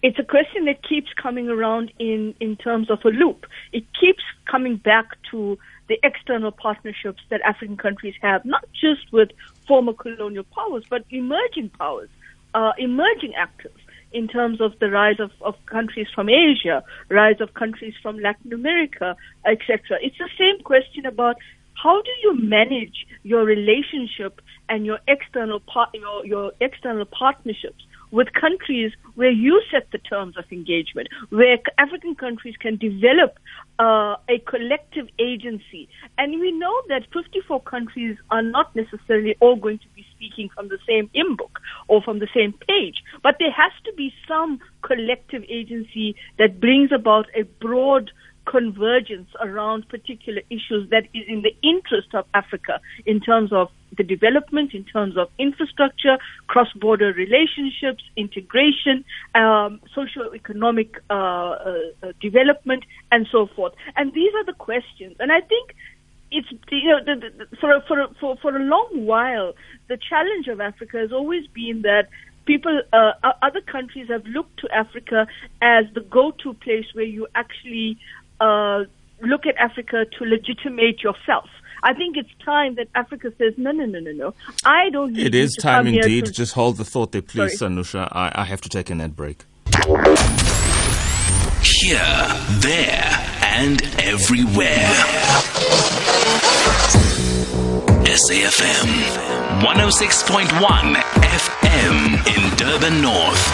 it's 0.03 0.19
a 0.19 0.25
question 0.25 0.67
that 0.67 0.87
keeps 0.87 1.09
coming 1.21 1.49
around 1.49 1.93
in, 1.99 2.35
in 2.41 2.56
terms 2.56 2.91
of 2.91 3.00
a 3.05 3.09
loop. 3.09 3.47
It 3.73 3.85
keeps 3.99 4.23
coming 4.45 4.77
back 4.77 5.06
to 5.31 5.59
the 5.89 5.99
external 6.03 6.53
partnerships 6.53 7.23
that 7.31 7.41
African 7.43 7.77
countries 7.77 8.15
have, 8.23 8.45
not 8.45 8.65
just 8.81 9.12
with 9.12 9.31
former 9.67 9.93
colonial 9.93 10.45
powers, 10.45 10.85
but 10.89 11.05
emerging 11.11 11.71
powers, 11.71 12.11
uh, 12.55 12.73
emerging 12.79 13.35
actors 13.35 13.73
in 14.12 14.29
terms 14.29 14.61
of 14.61 14.79
the 14.79 14.89
rise 14.89 15.21
of, 15.21 15.31
of 15.41 15.55
countries 15.67 16.06
from 16.15 16.29
Asia, 16.29 16.83
rise 17.09 17.41
of 17.41 17.53
countries 17.55 17.95
from 18.03 18.19
Latin 18.19 18.53
America, 18.53 19.17
etc. 19.45 19.99
It's 20.00 20.17
the 20.19 20.31
same 20.39 20.62
question 20.62 21.06
about 21.06 21.37
how 21.75 22.00
do 22.00 22.11
you 22.23 22.41
manage 22.41 23.06
your 23.23 23.45
relationship 23.45 24.41
and 24.69 24.87
your 24.87 24.99
external 25.06 25.61
par- 25.61 25.91
your, 25.93 26.27
your 26.27 26.53
external 26.61 27.05
partnerships 27.05 27.85
with 28.11 28.33
countries 28.33 28.93
where 29.15 29.31
you 29.31 29.61
set 29.71 29.91
the 29.93 29.99
terms 29.99 30.37
of 30.37 30.45
engagement, 30.51 31.09
where 31.31 31.59
African 31.79 32.15
countries 32.15 32.55
can 32.59 32.77
develop 32.77 33.39
uh, 33.79 34.17
a 34.29 34.39
collective 34.47 35.09
agency. 35.19 35.89
And 36.17 36.41
we 36.41 36.53
know 36.53 36.75
that 36.89 37.03
54 37.13 37.63
countries 37.63 38.17
are 38.31 38.43
not 38.43 38.75
necessarily 38.75 39.37
all 39.41 39.57
going 39.57 39.79
to 39.79 39.89
be 39.95 40.07
speaking 40.15 40.49
from 40.55 40.69
the 40.69 40.79
same 40.87 41.11
hymn 41.13 41.37
book 41.37 41.59
or 41.89 42.03
from 42.03 42.19
the 42.19 42.29
same 42.35 42.53
page, 42.67 43.03
but 43.23 43.37
there 43.39 43.53
has 43.53 43.73
to 43.85 43.93
be 43.95 44.13
some 44.27 44.61
collective 44.83 45.45
agency 45.49 46.17
that 46.39 46.61
brings 46.61 46.91
about 46.93 47.27
a 47.35 47.43
broad 47.43 48.11
convergence 48.47 49.29
around 49.41 49.89
particular 49.89 50.41
issues 50.51 50.89
that 50.91 51.05
is 51.13 51.25
in 51.29 51.43
the 51.43 51.55
interest 51.63 52.09
of 52.15 52.25
Africa 52.35 52.81
in 53.05 53.21
terms 53.21 53.53
of 53.53 53.69
the 53.99 54.05
development, 54.05 54.73
in 54.73 54.85
terms 54.85 55.17
of 55.19 55.28
infrastructure, 55.38 56.17
cross-border 56.47 57.12
relationships, 57.12 58.02
integration, 58.17 59.05
um, 59.35 59.81
socio-economic 59.95 61.02
uh, 61.11 61.12
uh, 61.12 61.78
uh, 62.02 62.12
development, 62.21 62.85
and 63.12 63.26
so 63.31 63.49
forth. 63.55 63.75
And 63.97 64.14
these 64.14 64.33
are 64.35 64.45
the 64.45 64.55
questions. 64.55 65.17
And 65.21 65.31
I 65.31 65.40
think 65.40 65.75
it's 66.31 66.49
you 66.71 66.90
know 66.90 67.00
the, 67.05 67.31
the, 67.38 67.57
for 67.57 67.81
for 67.88 68.07
for 68.21 68.37
for 68.37 68.57
a 68.57 68.61
long 68.61 69.07
while 69.07 69.55
the 69.88 69.97
challenge 69.97 70.47
of 70.49 70.61
Africa 70.61 70.99
has 70.99 71.11
always 71.12 71.47
been 71.49 71.83
that 71.83 72.09
people 72.45 72.83
uh, 72.93 73.12
other 73.43 73.61
countries 73.61 74.09
have 74.09 74.25
looked 74.26 74.59
to 74.61 74.69
Africa 74.75 75.26
as 75.62 75.85
the 75.95 76.00
go-to 76.00 76.55
place 76.55 76.87
where 76.93 77.05
you 77.05 77.26
actually 77.35 77.99
uh, 78.40 78.85
look 79.23 79.47
at 79.47 79.57
Africa 79.57 80.05
to 80.19 80.25
legitimate 80.25 81.02
yourself. 81.02 81.49
I 81.82 81.94
think 81.94 82.16
it's 82.16 82.30
time 82.44 82.75
that 82.76 82.88
Africa 82.94 83.32
says, 83.38 83.54
no, 83.56 83.70
no, 83.70 83.85
no, 83.87 84.00
no, 84.00 84.12
no. 84.12 84.35
I 84.64 84.90
don't 84.90 85.16
It 85.16 85.35
is 85.35 85.54
time 85.56 85.87
indeed. 85.87 86.26
To... 86.26 86.32
Just 86.32 86.54
hold 86.54 86.76
the 86.76 86.85
thought 86.85 87.12
there, 87.12 87.23
please, 87.23 87.58
Sorry. 87.58 87.73
Sanusha. 87.73 88.08
I, 88.12 88.32
I 88.35 88.44
have 88.44 88.61
to 88.62 88.68
take 88.68 88.90
an 88.90 89.00
ad 89.00 89.14
break. 89.16 89.44
Here, 91.62 92.26
there, 92.61 93.26
and 93.42 93.82
everywhere. 94.00 94.94
SAFM 98.08 98.88
106.1 99.61 100.94
FM 100.94 102.26
in 102.26 102.56
Durban 102.56 103.00
North. 103.00 103.44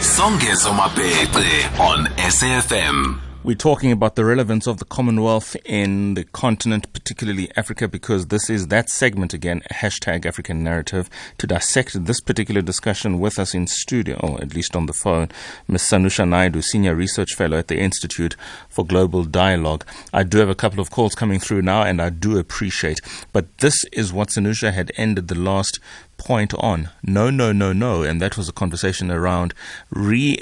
Songezo 0.00 0.72
Mapete 0.72 1.80
on 1.80 2.06
SAFM. 2.16 3.27
We're 3.44 3.54
talking 3.54 3.92
about 3.92 4.16
the 4.16 4.24
relevance 4.24 4.66
of 4.66 4.78
the 4.78 4.84
Commonwealth 4.84 5.56
in 5.64 6.14
the 6.14 6.24
continent, 6.24 6.92
particularly 6.92 7.48
Africa, 7.56 7.86
because 7.86 8.26
this 8.26 8.50
is 8.50 8.66
that 8.66 8.90
segment 8.90 9.32
again, 9.32 9.62
hashtag 9.70 10.26
African 10.26 10.64
narrative. 10.64 11.08
To 11.38 11.46
dissect 11.46 12.04
this 12.04 12.20
particular 12.20 12.62
discussion 12.62 13.20
with 13.20 13.38
us 13.38 13.54
in 13.54 13.68
studio, 13.68 14.18
or 14.18 14.42
at 14.42 14.56
least 14.56 14.74
on 14.74 14.86
the 14.86 14.92
phone, 14.92 15.28
Ms. 15.68 15.82
Sanusha 15.82 16.28
Naidu, 16.28 16.60
Senior 16.60 16.96
Research 16.96 17.36
Fellow 17.36 17.56
at 17.58 17.68
the 17.68 17.78
Institute 17.78 18.34
for 18.68 18.84
Global 18.84 19.22
Dialogue. 19.22 19.86
I 20.12 20.24
do 20.24 20.38
have 20.38 20.48
a 20.48 20.56
couple 20.56 20.80
of 20.80 20.90
calls 20.90 21.14
coming 21.14 21.38
through 21.38 21.62
now, 21.62 21.82
and 21.82 22.02
I 22.02 22.10
do 22.10 22.38
appreciate. 22.38 23.00
But 23.32 23.58
this 23.58 23.84
is 23.92 24.12
what 24.12 24.30
Sanusha 24.30 24.72
had 24.72 24.90
ended 24.96 25.28
the 25.28 25.38
last 25.38 25.78
point 26.16 26.54
on. 26.54 26.90
No, 27.04 27.30
no, 27.30 27.52
no, 27.52 27.72
no. 27.72 28.02
And 28.02 28.20
that 28.20 28.36
was 28.36 28.48
a 28.48 28.52
conversation 28.52 29.12
around 29.12 29.54
re 29.90 30.36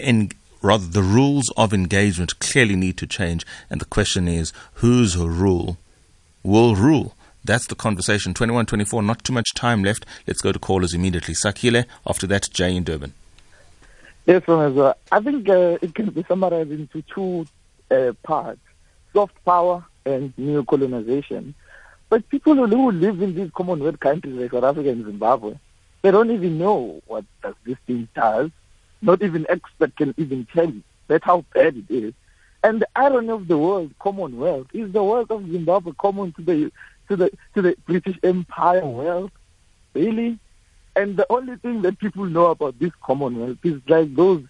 rather 0.67 0.87
the 0.87 1.03
rules 1.03 1.51
of 1.57 1.73
engagement 1.73 2.39
clearly 2.41 2.77
need 2.77 2.97
to 2.99 3.07
change. 3.07 3.47
And 3.71 3.81
the 3.81 3.85
question 3.85 4.29
is, 4.29 4.53
whose 4.75 5.17
rule 5.17 5.79
will 6.43 6.75
rule? 6.75 7.15
That's 7.45 7.67
the 7.67 7.77
conversation. 7.77 8.35
2124, 8.35 9.03
not 9.03 9.23
too 9.25 9.33
much 9.33 9.55
time 9.55 9.85
left. 9.85 10.05
Let's 10.27 10.41
go 10.41 10.51
to 10.51 10.59
callers 10.59 10.93
immediately. 10.93 11.35
Sakile, 11.35 11.85
after 12.07 12.27
that, 12.27 12.49
Jay 12.53 12.75
in 12.75 12.83
Durban. 12.83 13.15
Yes, 14.27 14.45
well. 14.49 14.97
I 15.13 15.21
think 15.21 15.49
uh, 15.49 15.79
it 15.81 15.95
can 15.95 16.11
be 16.11 16.25
summarized 16.25 16.73
into 16.73 17.03
two 17.03 17.47
uh, 17.91 18.13
parts 18.25 18.61
soft 19.13 19.43
power 19.45 19.85
and 20.05 20.33
neo 20.37 20.63
colonization. 20.65 21.55
But 22.11 22.29
people 22.29 22.55
who 22.55 22.91
live 22.91 23.23
in 23.23 23.35
these 23.35 23.51
Commonwealth 23.53 23.99
countries 24.01 24.35
like 24.35 24.51
South 24.51 24.65
Africa 24.65 24.91
and 24.91 25.05
Zimbabwe, 25.05 25.55
they 26.03 26.11
don't 26.11 26.31
even 26.31 26.59
know 26.59 27.01
what 27.07 27.25
this 27.65 27.79
thing 27.87 28.09
does 28.15 28.51
not 29.03 29.23
even 29.23 29.47
expert 29.49 29.97
can 29.97 30.15
even 30.17 30.47
tell 30.53 30.71
you. 30.71 30.83
That's 31.09 31.25
how 31.25 31.45
bad 31.55 31.77
it 31.77 31.91
is. 31.93 32.15
And 32.65 32.81
the 32.81 32.89
irony 32.97 33.31
of 33.31 33.47
the 33.47 33.59
world, 33.59 33.93
Commonwealth, 34.01 34.67
is 34.73 34.93
the 34.93 35.03
world 35.05 35.31
of 35.31 35.49
Zimbabwe 35.51 35.93
common 35.99 36.33
to 36.33 36.43
the 36.43 36.73
to 37.09 37.17
the 37.17 37.31
to 37.55 37.63
the 37.63 37.77
British 37.87 38.19
Empire 38.23 38.85
world? 38.85 39.31
Really? 39.95 40.39
And 40.97 41.17
the 41.17 41.27
only 41.31 41.57
thing 41.57 41.83
that 41.83 41.99
people 41.99 42.25
know 42.25 42.47
about 42.47 42.79
this 42.79 42.91
Commonwealth 43.03 43.59
is 43.63 43.81
like 43.87 44.15
those 44.17 44.43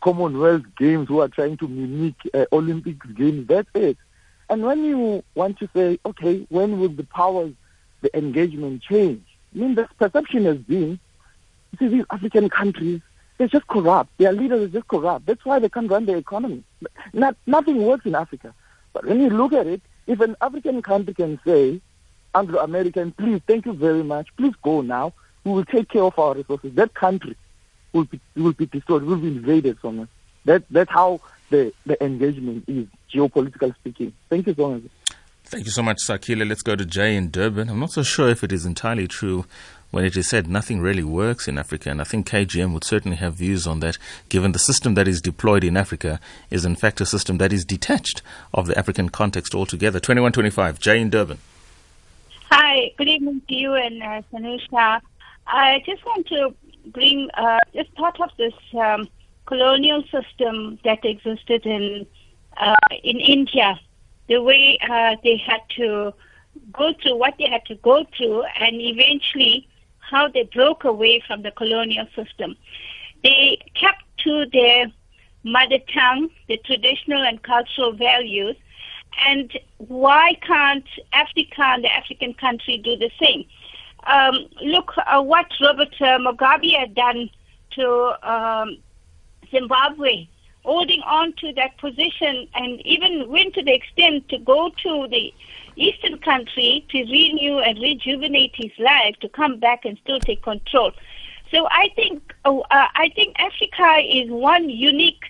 Commonwealth 0.00 0.62
games 0.78 1.08
who 1.08 1.20
are 1.20 1.28
trying 1.28 1.56
to 1.56 1.66
mimic 1.66 2.14
uh, 2.34 2.44
Olympics 2.52 3.06
games. 3.06 3.48
That's 3.48 3.68
it. 3.74 3.96
And 4.48 4.62
when 4.62 4.84
you 4.84 5.24
want 5.34 5.58
to 5.58 5.68
say, 5.74 5.98
okay, 6.06 6.46
when 6.50 6.78
will 6.78 6.90
the 6.90 7.02
powers, 7.02 7.52
the 8.02 8.16
engagement 8.16 8.82
change? 8.82 9.24
I 9.54 9.58
mean, 9.58 9.74
the 9.74 9.88
perception 9.98 10.44
has 10.44 10.58
been, 10.58 11.00
you 11.72 11.78
see, 11.78 11.88
these 11.88 12.04
African 12.10 12.48
countries, 12.48 13.00
they're 13.38 13.48
just 13.48 13.66
corrupt. 13.66 14.10
Their 14.18 14.32
leaders 14.32 14.62
are 14.62 14.68
just 14.68 14.88
corrupt. 14.88 15.26
That's 15.26 15.44
why 15.44 15.58
they 15.58 15.68
can't 15.68 15.90
run 15.90 16.06
their 16.06 16.16
economy. 16.16 16.64
Not, 17.12 17.36
nothing 17.46 17.82
works 17.84 18.06
in 18.06 18.14
Africa. 18.14 18.54
But 18.92 19.04
when 19.06 19.20
you 19.20 19.30
look 19.30 19.52
at 19.52 19.66
it, 19.66 19.82
if 20.06 20.20
an 20.20 20.36
African 20.40 20.82
country 20.82 21.14
can 21.14 21.38
say, 21.44 21.80
Anglo-American, 22.34 23.12
please, 23.12 23.40
thank 23.46 23.66
you 23.66 23.72
very 23.72 24.02
much. 24.02 24.28
Please 24.36 24.54
go 24.62 24.80
now. 24.80 25.12
We 25.44 25.52
will 25.52 25.64
take 25.64 25.88
care 25.88 26.02
of 26.02 26.18
our 26.18 26.34
resources. 26.34 26.74
That 26.74 26.94
country 26.94 27.36
will 27.92 28.04
be, 28.04 28.20
will 28.36 28.52
be 28.52 28.66
destroyed, 28.66 29.02
will 29.02 29.16
be 29.16 29.28
invaded 29.28 29.78
from 29.78 30.00
us. 30.00 30.08
That, 30.44 30.64
that's 30.70 30.90
how 30.90 31.20
the, 31.50 31.72
the 31.86 32.02
engagement 32.02 32.64
is, 32.68 32.86
geopolitical 33.12 33.74
speaking. 33.76 34.12
Thank 34.28 34.46
you 34.46 34.54
so 34.54 34.70
much. 34.70 34.82
Thank 35.44 35.64
you 35.64 35.70
so 35.70 35.82
much, 35.82 35.98
Sakila. 35.98 36.48
Let's 36.48 36.62
go 36.62 36.74
to 36.74 36.84
Jay 36.84 37.14
in 37.14 37.30
Durban. 37.30 37.68
I'm 37.68 37.78
not 37.78 37.92
so 37.92 38.02
sure 38.02 38.28
if 38.28 38.42
it 38.42 38.50
is 38.50 38.66
entirely 38.66 39.06
true 39.06 39.46
when 39.90 40.04
it 40.04 40.16
is 40.16 40.28
said 40.28 40.48
nothing 40.48 40.80
really 40.80 41.04
works 41.04 41.48
in 41.48 41.58
Africa. 41.58 41.90
And 41.90 42.00
I 42.00 42.04
think 42.04 42.28
KGM 42.28 42.72
would 42.72 42.84
certainly 42.84 43.16
have 43.16 43.34
views 43.34 43.66
on 43.66 43.80
that, 43.80 43.98
given 44.28 44.52
the 44.52 44.58
system 44.58 44.94
that 44.94 45.08
is 45.08 45.20
deployed 45.20 45.64
in 45.64 45.76
Africa 45.76 46.20
is 46.50 46.64
in 46.64 46.76
fact 46.76 47.00
a 47.00 47.06
system 47.06 47.38
that 47.38 47.52
is 47.52 47.64
detached 47.64 48.22
of 48.52 48.66
the 48.66 48.78
African 48.78 49.08
context 49.08 49.54
altogether. 49.54 50.00
2125, 50.00 50.78
Jay 50.78 51.00
in 51.00 51.10
Durban. 51.10 51.38
Hi, 52.50 52.92
good 52.96 53.08
evening 53.08 53.42
to 53.48 53.54
you 53.54 53.74
and 53.74 54.02
uh, 54.02 54.22
Sanusha. 54.32 55.00
I 55.46 55.82
just 55.86 56.04
want 56.04 56.26
to 56.28 56.54
bring 56.86 57.28
uh, 57.34 57.58
just 57.74 57.94
part 57.94 58.20
of 58.20 58.30
this 58.36 58.54
um, 58.78 59.08
colonial 59.46 60.02
system 60.04 60.78
that 60.84 61.04
existed 61.04 61.66
in 61.66 62.06
uh, 62.56 62.74
in 63.02 63.18
India, 63.18 63.78
the 64.28 64.42
way 64.42 64.78
uh, 64.88 65.16
they 65.22 65.36
had 65.36 65.60
to 65.76 66.12
go 66.72 66.92
through 67.02 67.16
what 67.16 67.34
they 67.38 67.48
had 67.48 67.64
to 67.66 67.74
go 67.76 68.04
through, 68.16 68.42
and 68.58 68.80
eventually 68.80 69.68
how 70.10 70.28
they 70.28 70.44
broke 70.54 70.84
away 70.84 71.22
from 71.26 71.42
the 71.42 71.50
colonial 71.50 72.06
system. 72.14 72.56
They 73.22 73.58
kept 73.74 74.02
to 74.24 74.46
their 74.52 74.86
mother 75.42 75.78
tongue, 75.92 76.30
the 76.48 76.58
traditional 76.58 77.22
and 77.22 77.42
cultural 77.42 77.92
values, 77.92 78.56
and 79.26 79.58
why 79.78 80.34
can't 80.42 80.86
Africa 81.12 81.62
and 81.62 81.84
the 81.84 81.92
African 81.92 82.34
country 82.34 82.78
do 82.78 82.96
the 82.96 83.10
same? 83.20 83.44
Um, 84.06 84.46
look 84.62 84.92
uh, 84.98 85.22
what 85.22 85.46
Robert 85.60 85.94
uh, 86.00 86.18
Mugabe 86.18 86.78
had 86.78 86.94
done 86.94 87.30
to 87.72 88.30
um, 88.30 88.78
Zimbabwe, 89.50 90.28
holding 90.64 91.00
on 91.02 91.32
to 91.34 91.52
that 91.54 91.78
position 91.78 92.48
and 92.54 92.80
even 92.84 93.28
went 93.28 93.54
to 93.54 93.62
the 93.62 93.72
extent 93.74 94.28
to 94.28 94.38
go 94.38 94.70
to 94.82 95.08
the 95.08 95.32
eastern 95.76 96.18
country 96.18 96.84
to 96.90 96.98
renew 97.04 97.58
and 97.58 97.78
rejuvenate 97.78 98.54
his 98.54 98.72
life, 98.78 99.14
to 99.20 99.28
come 99.28 99.58
back 99.58 99.84
and 99.84 99.98
still 100.02 100.20
take 100.20 100.42
control. 100.42 100.92
So 101.50 101.68
I 101.70 101.90
think 101.94 102.34
oh, 102.44 102.60
uh, 102.70 102.88
I 102.94 103.10
think 103.14 103.36
Africa 103.38 104.00
is 104.04 104.30
one 104.30 104.68
unique 104.68 105.24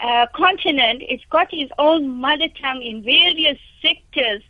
uh, 0.00 0.26
continent. 0.34 1.02
It's 1.08 1.24
got 1.30 1.52
its 1.52 1.72
own 1.78 2.08
mother 2.08 2.48
tongue 2.60 2.82
in 2.82 3.02
various 3.02 3.58
sectors 3.82 4.42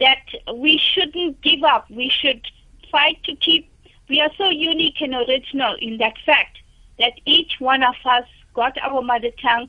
that 0.00 0.22
we 0.54 0.78
shouldn't 0.78 1.40
give 1.42 1.64
up. 1.64 1.90
We 1.90 2.08
should 2.08 2.46
fight 2.90 3.22
to 3.24 3.34
keep. 3.36 3.70
We 4.08 4.20
are 4.20 4.30
so 4.38 4.48
unique 4.48 5.00
and 5.00 5.14
original 5.14 5.76
in 5.80 5.98
that 5.98 6.14
fact 6.24 6.58
that 6.98 7.12
each 7.26 7.56
one 7.58 7.82
of 7.82 7.94
us 8.04 8.24
got 8.54 8.78
our 8.78 9.02
mother 9.02 9.30
tongue, 9.42 9.68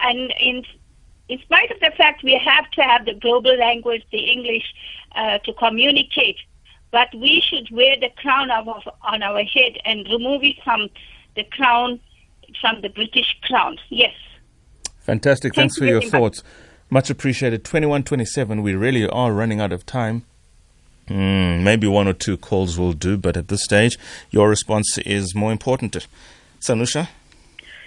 and 0.00 0.32
in 0.40 0.64
in 1.28 1.38
spite 1.40 1.70
of 1.70 1.80
the 1.80 1.90
fact 1.96 2.22
we 2.22 2.40
have 2.44 2.70
to 2.72 2.82
have 2.82 3.04
the 3.04 3.14
global 3.14 3.56
language, 3.56 4.02
the 4.12 4.30
English, 4.30 4.64
uh, 5.14 5.38
to 5.38 5.52
communicate, 5.54 6.36
but 6.92 7.08
we 7.14 7.40
should 7.40 7.68
wear 7.70 7.96
the 7.98 8.10
crown 8.16 8.50
of, 8.50 8.68
of, 8.68 8.82
on 9.02 9.22
our 9.22 9.42
head 9.42 9.78
and 9.84 10.06
remove 10.08 10.42
it 10.44 10.56
from 10.62 10.88
the 11.34 11.44
crown, 11.44 12.00
from 12.60 12.80
the 12.80 12.88
British 12.88 13.36
crown. 13.42 13.76
Yes. 13.88 14.14
Fantastic. 15.00 15.54
Thank 15.54 15.72
Thanks 15.72 15.78
for 15.78 15.86
your 15.86 16.02
thoughts. 16.02 16.42
Much 16.90 17.10
appreciated. 17.10 17.64
2127, 17.64 18.62
we 18.62 18.74
really 18.74 19.08
are 19.08 19.32
running 19.32 19.60
out 19.60 19.72
of 19.72 19.84
time. 19.84 20.24
Mm, 21.08 21.62
maybe 21.62 21.86
one 21.86 22.08
or 22.08 22.12
two 22.12 22.36
calls 22.36 22.78
will 22.78 22.92
do, 22.92 23.16
but 23.16 23.36
at 23.36 23.48
this 23.48 23.62
stage, 23.62 23.98
your 24.30 24.48
response 24.48 24.98
is 24.98 25.34
more 25.34 25.52
important. 25.52 25.96
Sanusha? 26.60 27.08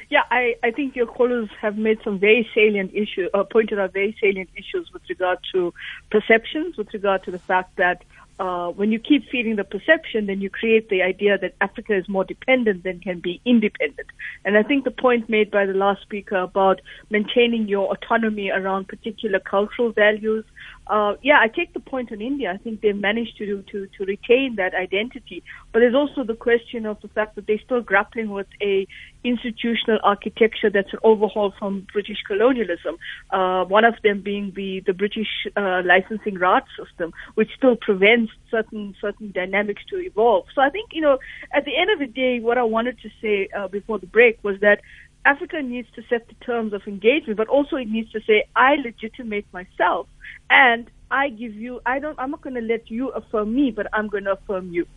Yeah, 0.09 0.23
I, 0.31 0.55
I 0.63 0.71
think 0.71 0.95
your 0.95 1.05
callers 1.05 1.49
have 1.61 1.77
made 1.77 1.99
some 2.03 2.17
very 2.19 2.49
salient 2.55 2.91
issues, 2.93 3.29
uh, 3.31 3.43
pointed 3.43 3.79
out 3.79 3.93
very 3.93 4.15
salient 4.19 4.49
issues 4.55 4.89
with 4.91 5.03
regard 5.07 5.37
to 5.53 5.71
perceptions, 6.09 6.77
with 6.77 6.91
regard 6.93 7.23
to 7.25 7.31
the 7.31 7.37
fact 7.37 7.77
that 7.77 8.03
uh, 8.39 8.69
when 8.69 8.91
you 8.91 8.99
keep 8.99 9.29
feeding 9.29 9.57
the 9.57 9.63
perception, 9.63 10.25
then 10.27 10.39
you 10.39 10.49
create 10.49 10.89
the 10.89 11.01
idea 11.01 11.37
that 11.37 11.53
Africa 11.59 11.95
is 11.95 12.07
more 12.07 12.23
dependent 12.23 12.83
than 12.83 12.99
can 12.99 13.19
be 13.19 13.41
independent. 13.45 14.07
And 14.45 14.57
I 14.57 14.63
think 14.63 14.85
the 14.85 14.91
point 14.91 15.29
made 15.29 15.51
by 15.51 15.65
the 15.65 15.73
last 15.73 16.01
speaker 16.01 16.37
about 16.37 16.79
maintaining 17.09 17.67
your 17.67 17.91
autonomy 17.91 18.49
around 18.49 18.87
particular 18.87 19.39
cultural 19.39 19.91
values, 19.91 20.45
uh, 20.89 21.13
yeah, 21.21 21.37
I 21.39 21.47
take 21.47 21.73
the 21.73 21.79
point 21.79 22.11
on 22.11 22.19
India. 22.19 22.51
I 22.51 22.57
think 22.57 22.81
they've 22.81 22.95
managed 22.95 23.37
to, 23.37 23.63
to 23.71 23.87
to 23.97 24.05
retain 24.05 24.55
that 24.57 24.73
identity, 24.73 25.43
but 25.71 25.79
there's 25.79 25.93
also 25.93 26.23
the 26.23 26.35
question 26.35 26.87
of 26.87 26.99
the 27.01 27.07
fact 27.09 27.35
that 27.35 27.45
they're 27.45 27.61
still 27.63 27.81
grappling 27.81 28.31
with 28.31 28.47
a 28.59 28.87
institutional 29.23 29.99
architecture 30.03 30.69
that's 30.71 30.91
an 30.91 30.99
overhaul 31.03 31.53
from 31.59 31.85
British 31.93 32.17
colonialism. 32.25 32.97
Uh, 33.29 33.65
one 33.65 33.85
of 33.85 33.93
them 34.03 34.21
being 34.21 34.51
the 34.55 34.81
the 34.87 34.93
British 34.93 35.27
uh, 35.55 35.81
licensing 35.85 36.39
rights 36.39 36.69
system, 36.75 37.13
which 37.35 37.49
still 37.55 37.75
prevents 37.75 38.28
certain 38.49 38.95
certain 39.01 39.31
dynamics 39.31 39.83
to 39.89 39.97
evolve. 39.97 40.45
So 40.55 40.61
I 40.61 40.69
think 40.69 40.91
you 40.93 41.01
know, 41.01 41.17
at 41.53 41.65
the 41.65 41.75
end 41.75 41.89
of 41.91 41.99
the 41.99 42.13
day, 42.13 42.39
what 42.39 42.57
I 42.57 42.63
wanted 42.63 42.97
to 42.99 43.09
say 43.21 43.49
uh, 43.55 43.67
before 43.67 43.99
the 43.99 44.07
break 44.07 44.43
was 44.43 44.59
that 44.61 44.81
Africa 45.25 45.61
needs 45.61 45.87
to 45.95 46.01
set 46.09 46.27
the 46.27 46.33
terms 46.45 46.73
of 46.73 46.81
engagement, 46.87 47.37
but 47.37 47.47
also 47.47 47.75
it 47.75 47.89
needs 47.89 48.11
to 48.11 48.21
say, 48.25 48.45
I 48.55 48.75
legitimate 48.75 49.45
myself 49.51 50.07
and 50.49 50.89
I 51.11 51.29
give 51.29 51.55
you, 51.55 51.81
I 51.85 51.99
don't, 51.99 52.17
I'm 52.19 52.31
not 52.31 52.41
going 52.41 52.55
to 52.55 52.61
let 52.61 52.89
you 52.89 53.09
affirm 53.09 53.53
me, 53.53 53.71
but 53.71 53.87
I'm 53.93 54.07
going 54.07 54.23
to 54.25 54.33
affirm 54.33 54.71
you. 54.71 54.87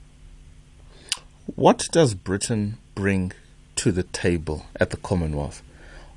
What 1.54 1.88
does 1.90 2.14
Britain 2.14 2.78
bring 2.94 3.32
to 3.76 3.90
the 3.90 4.04
table 4.04 4.66
at 4.78 4.90
the 4.90 4.96
Commonwealth? 4.96 5.62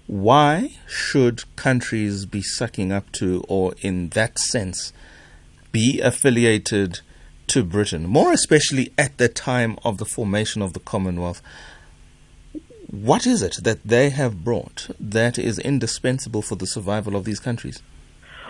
Why 0.07 0.77
should 0.87 1.43
countries 1.55 2.25
be 2.25 2.43
sucking 2.43 2.91
up 2.91 3.11
to, 3.13 3.43
or 3.47 3.73
in 3.81 4.09
that 4.09 4.37
sense, 4.37 4.93
be 5.71 5.99
affiliated 5.99 7.01
to 7.47 7.63
Britain, 7.63 8.07
more 8.07 8.31
especially 8.31 8.93
at 8.97 9.17
the 9.17 9.27
time 9.27 9.77
of 9.83 9.97
the 9.97 10.05
formation 10.05 10.61
of 10.61 10.73
the 10.73 10.79
Commonwealth? 10.79 11.41
What 12.89 13.25
is 13.27 13.41
it 13.41 13.59
that 13.63 13.83
they 13.83 14.09
have 14.09 14.43
brought 14.43 14.89
that 14.99 15.37
is 15.37 15.59
indispensable 15.59 16.41
for 16.41 16.55
the 16.55 16.67
survival 16.67 17.15
of 17.15 17.25
these 17.25 17.39
countries? 17.39 17.81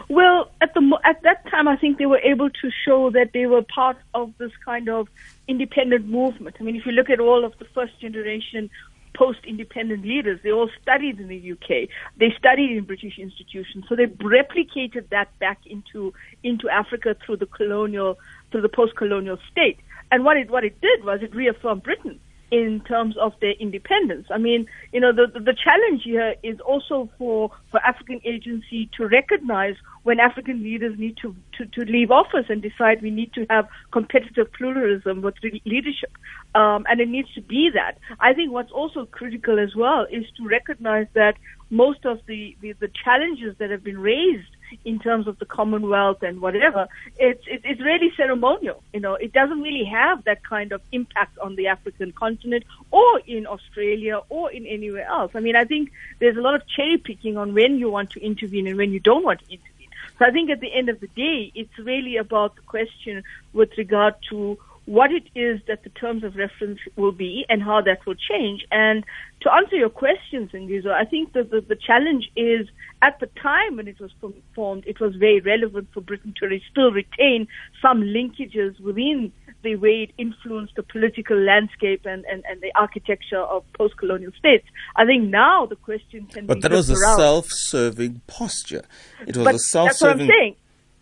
Well, 0.08 0.52
at 0.62 0.74
the 0.74 1.00
at 1.04 1.24
that 1.24 1.50
time, 1.50 1.68
I 1.68 1.78
think 1.78 1.98
they 1.98 2.06
were 2.06 2.20
able 2.20 2.50
to 2.50 2.70
show 2.86 3.10
that 3.12 3.32
they 3.34 3.48
were 3.48 3.64
part 3.64 3.98
of 4.14 4.34
this 4.38 4.52
kind 4.64 4.88
of 4.88 5.08
independent 5.48 6.08
movement. 6.08 6.58
I 6.60 6.64
mean, 6.64 6.76
if 6.76 6.86
you 6.86 6.92
look 6.92 7.10
at 7.10 7.20
all 7.20 7.44
of 7.44 7.58
the 7.58 7.66
first 7.74 8.00
generation 8.00 8.70
post-independent 9.16 10.06
leaders, 10.06 10.40
they 10.44 10.52
all 10.52 10.70
studied 10.82 11.20
in 11.20 11.28
the 11.30 11.52
UK. 11.54 11.90
They 12.18 12.34
studied 12.38 12.72
in 12.78 12.84
British 12.84 13.18
institutions, 13.18 13.86
so 13.88 13.96
they 13.96 14.08
replicated 14.08 15.10
that 15.10 15.28
back 15.40 15.60
into 15.66 16.14
into 16.44 16.70
Africa 16.70 17.16
through 17.26 17.38
the 17.38 17.46
colonial 17.46 18.20
through 18.52 18.62
the 18.62 18.70
post-colonial 18.70 19.38
state. 19.52 19.80
And 20.12 20.24
what 20.24 20.38
it 20.38 20.50
what 20.50 20.64
it 20.64 20.80
did 20.82 21.04
was 21.04 21.20
it 21.22 21.36
reaffirmed 21.36 21.84
Britain 21.84 22.20
in 22.52 22.82
terms 22.88 23.16
of 23.20 23.34
their 23.42 23.54
independence. 23.60 24.28
I 24.30 24.38
mean, 24.38 24.68
you 24.94 25.00
know, 25.00 25.12
the, 25.12 25.28
the 25.34 25.56
challenge 25.62 26.04
here 26.04 26.36
is 26.44 26.60
also 26.60 27.10
for, 27.18 27.50
for 27.72 27.80
African 27.82 28.22
agency 28.24 28.90
to 28.98 29.08
recognize 29.08 29.76
when 30.04 30.20
African 30.20 30.62
leaders 30.64 30.98
need 30.98 31.18
to, 31.24 31.36
to, 31.58 31.66
to 31.66 31.92
leave 31.92 32.12
office 32.12 32.46
and 32.50 32.62
decide 32.62 33.02
we 33.02 33.10
need 33.10 33.34
to 33.34 33.46
have 33.50 33.68
competitive 33.92 34.54
pluralism 34.54 35.22
with 35.22 35.34
leadership. 35.66 36.12
Um, 36.54 36.86
and 36.88 37.02
it 37.02 37.10
needs 37.10 37.34
to 37.34 37.42
be 37.42 37.72
that. 37.74 37.98
I 38.20 38.34
think 38.34 38.52
what's 38.52 38.72
also 38.72 39.06
critical 39.06 39.60
as 39.60 39.76
well 39.76 40.06
is 40.12 40.24
to 40.38 40.48
recognize 40.48 41.08
that 41.16 41.34
most 41.72 42.06
of 42.06 42.20
the, 42.28 42.56
the, 42.62 42.74
the 42.74 42.90
challenges 43.04 43.58
that 43.58 43.72
have 43.72 43.84
been 43.84 43.98
raised 43.98 44.55
in 44.84 45.00
terms 45.00 45.28
of 45.28 45.38
the 45.40 45.46
Commonwealth 45.46 46.24
and 46.24 46.42
whatever, 46.42 46.88
it's, 47.18 47.44
it's 47.48 47.82
really 47.82 48.12
ceremonial. 48.16 48.84
You 48.94 49.00
know, 49.00 49.16
it 49.16 49.34
doesn't 49.34 49.62
really 49.62 49.86
have 49.86 50.24
that 50.26 50.44
kind 50.44 50.72
of 50.72 50.82
impact 50.92 51.38
on 51.40 51.56
the 51.56 51.68
African 51.68 52.12
continent 52.12 52.64
or 52.92 53.20
in 53.26 53.48
Australia 53.48 54.22
or 54.30 54.52
in 54.52 54.66
anywhere 54.66 55.08
else. 55.08 55.32
I 55.36 55.40
mean, 55.40 55.56
I 55.56 55.66
think 55.66 55.92
there's 56.20 56.38
a 56.38 56.42
lot 56.42 56.56
of 56.56 56.68
cherry 56.68 56.98
picking 56.98 57.38
on 57.38 57.54
when 57.54 57.78
you 57.78 57.90
want 57.90 58.12
to 58.12 58.24
intervene 58.24 58.68
and 58.68 58.78
when 58.78 58.92
you 58.92 59.00
don't 59.00 59.24
want 59.24 59.40
to 59.40 59.46
intervene. 59.46 59.72
So 60.18 60.26
I 60.26 60.32
think 60.32 60.50
at 60.50 60.62
the 60.62 60.74
end 60.74 60.90
of 60.90 61.00
the 61.00 61.08
day, 61.08 61.52
it's 61.56 61.78
really 61.78 62.18
about 62.18 62.56
the 62.56 62.62
question 62.62 63.24
with 63.54 63.78
regard 63.78 64.16
to 64.30 64.58
what 64.86 65.12
it 65.12 65.24
is 65.34 65.60
that 65.68 65.84
the 65.84 65.90
terms 65.90 66.24
of 66.24 66.36
reference 66.36 66.80
will 66.96 67.12
be 67.12 67.46
and 67.50 67.62
how 67.64 67.82
that 67.82 68.06
will 68.06 68.16
change. 68.16 68.66
And 68.72 69.04
to 69.42 69.52
answer 69.52 69.76
your 69.76 69.90
questions, 69.90 70.52
Ngizo, 70.52 70.92
I 70.92 71.06
think 71.06 71.34
that 71.34 71.50
the, 71.50 71.62
the 71.62 71.76
challenge 71.76 72.32
is 72.36 72.68
at 73.02 73.20
the 73.20 73.28
time 73.42 73.78
when 73.78 73.88
it 73.88 74.00
was 74.00 74.12
formed, 74.54 74.84
it 74.86 75.00
was 75.00 75.16
very 75.16 75.40
relevant 75.40 75.88
for 75.92 76.02
Britain 76.02 76.34
to 76.40 76.60
still 76.72 76.92
retain 76.92 77.48
some 77.82 78.02
linkages 78.02 78.80
within 78.80 79.32
the 79.64 79.76
way 79.76 80.04
it 80.04 80.12
influenced 80.20 80.76
the 80.76 80.84
political 80.84 81.38
landscape 81.38 82.06
and, 82.06 82.24
and, 82.26 82.44
and 82.48 82.62
the 82.62 82.72
architecture 82.76 83.42
of 83.42 83.64
post-colonial 83.74 84.32
states. 84.38 84.68
I 84.96 85.06
think 85.06 85.30
now 85.30 85.66
the 85.66 85.76
question 85.76 86.28
can 86.28 86.46
but 86.46 86.56
be. 86.56 86.62
But 86.62 86.70
that 86.70 86.76
was 86.76 86.92
a 86.92 86.96
self-serving 86.96 88.22
posture. 88.28 88.84
It 89.26 89.36
was 89.36 89.46
but 89.46 89.56
a 89.56 89.60
self-serving. 89.60 89.88
That's 89.88 90.02
what 90.02 90.22
I'm 90.22 90.28
saying 90.28 90.56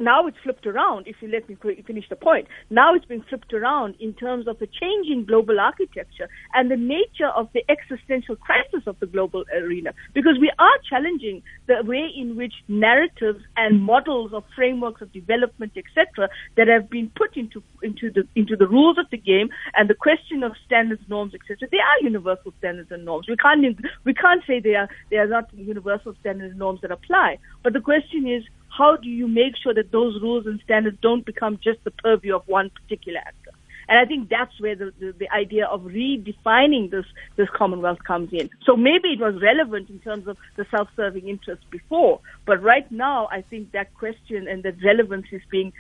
now 0.03 0.27
it's 0.27 0.37
flipped 0.43 0.65
around, 0.67 1.07
if 1.07 1.15
you 1.21 1.27
let 1.29 1.47
me 1.47 1.57
finish 1.85 2.05
the 2.09 2.15
point. 2.15 2.47
Now 2.69 2.93
it's 2.93 3.05
been 3.05 3.23
flipped 3.23 3.53
around 3.53 3.95
in 3.99 4.13
terms 4.13 4.47
of 4.47 4.59
the 4.59 4.67
changing 4.67 5.25
global 5.25 5.59
architecture 5.59 6.27
and 6.53 6.69
the 6.69 6.77
nature 6.77 7.29
of 7.35 7.49
the 7.53 7.63
existential 7.69 8.35
crisis 8.35 8.83
of 8.87 8.99
the 8.99 9.05
global 9.05 9.43
arena. 9.55 9.93
Because 10.13 10.37
we 10.39 10.51
are 10.59 10.77
challenging 10.89 11.43
the 11.67 11.83
way 11.83 12.07
in 12.15 12.35
which 12.35 12.53
narratives 12.67 13.43
and 13.57 13.81
models 13.81 14.33
of 14.33 14.43
frameworks 14.55 15.01
of 15.01 15.11
development, 15.11 15.73
etc., 15.77 16.29
that 16.57 16.67
have 16.67 16.89
been 16.89 17.11
put 17.15 17.35
into, 17.37 17.63
into, 17.81 18.11
the, 18.11 18.27
into 18.35 18.55
the 18.55 18.67
rules 18.67 18.97
of 18.97 19.05
the 19.11 19.17
game 19.17 19.49
and 19.75 19.89
the 19.89 19.95
question 19.95 20.43
of 20.43 20.53
standards, 20.65 21.01
norms, 21.07 21.33
etc., 21.33 21.67
they 21.71 21.77
are 21.77 22.03
universal 22.03 22.53
standards 22.59 22.91
and 22.91 23.05
norms. 23.05 23.27
We 23.27 23.37
can't, 23.37 23.63
we 24.03 24.13
can't 24.13 24.43
say 24.45 24.59
they 24.59 24.75
are, 24.75 24.89
they 25.09 25.17
are 25.17 25.27
not 25.27 25.49
universal 25.53 26.15
standards 26.19 26.51
and 26.51 26.59
norms 26.59 26.81
that 26.81 26.91
apply. 26.91 27.39
But 27.63 27.73
the 27.73 27.81
question 27.81 28.27
is, 28.27 28.43
how 28.77 28.95
do 28.95 29.07
you 29.07 29.27
make 29.27 29.55
sure 29.61 29.73
that 29.73 29.91
those 29.91 30.19
rules 30.21 30.45
and 30.45 30.59
standards 30.63 30.97
don't 31.01 31.25
become 31.25 31.59
just 31.63 31.83
the 31.83 31.91
purview 31.91 32.35
of 32.35 32.43
one 32.47 32.69
particular 32.71 33.19
actor? 33.19 33.51
And 33.87 33.99
I 33.99 34.05
think 34.05 34.29
that's 34.29 34.59
where 34.59 34.75
the, 34.75 34.93
the, 34.99 35.13
the, 35.19 35.29
idea 35.31 35.65
of 35.65 35.81
redefining 35.81 36.89
this, 36.89 37.05
this 37.35 37.49
Commonwealth 37.53 38.03
comes 38.05 38.31
in. 38.31 38.49
So 38.65 38.77
maybe 38.77 39.09
it 39.09 39.19
was 39.19 39.41
relevant 39.41 39.89
in 39.89 39.99
terms 39.99 40.27
of 40.27 40.37
the 40.55 40.65
self-serving 40.71 41.27
interest 41.27 41.69
before, 41.69 42.21
but 42.45 42.63
right 42.63 42.89
now 42.91 43.27
I 43.31 43.41
think 43.41 43.71
that 43.73 43.93
question 43.95 44.47
and 44.47 44.63
that 44.63 44.75
relevance 44.83 45.27
is 45.31 45.41
being 45.51 45.73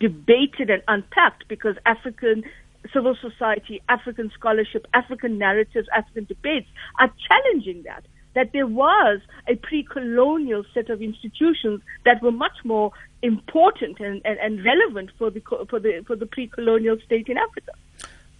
debated 0.00 0.70
and 0.70 0.82
unpacked 0.88 1.46
because 1.48 1.76
African 1.84 2.42
civil 2.92 3.16
society, 3.20 3.82
African 3.88 4.30
scholarship, 4.36 4.86
African 4.92 5.38
narratives, 5.38 5.88
African 5.94 6.24
debates 6.24 6.66
are 6.98 7.12
challenging 7.28 7.82
that 7.84 8.04
that 8.34 8.52
there 8.52 8.66
was 8.66 9.20
a 9.48 9.56
pre-colonial 9.56 10.64
set 10.72 10.90
of 10.90 11.02
institutions 11.02 11.80
that 12.04 12.22
were 12.22 12.32
much 12.32 12.56
more 12.64 12.92
important 13.22 14.00
and, 14.00 14.20
and, 14.24 14.38
and 14.38 14.64
relevant 14.64 15.10
for 15.18 15.30
the, 15.30 15.40
for, 15.68 15.78
the, 15.78 16.02
for 16.06 16.16
the 16.16 16.26
pre-colonial 16.26 16.96
state 17.04 17.28
in 17.28 17.38
Africa. 17.38 17.72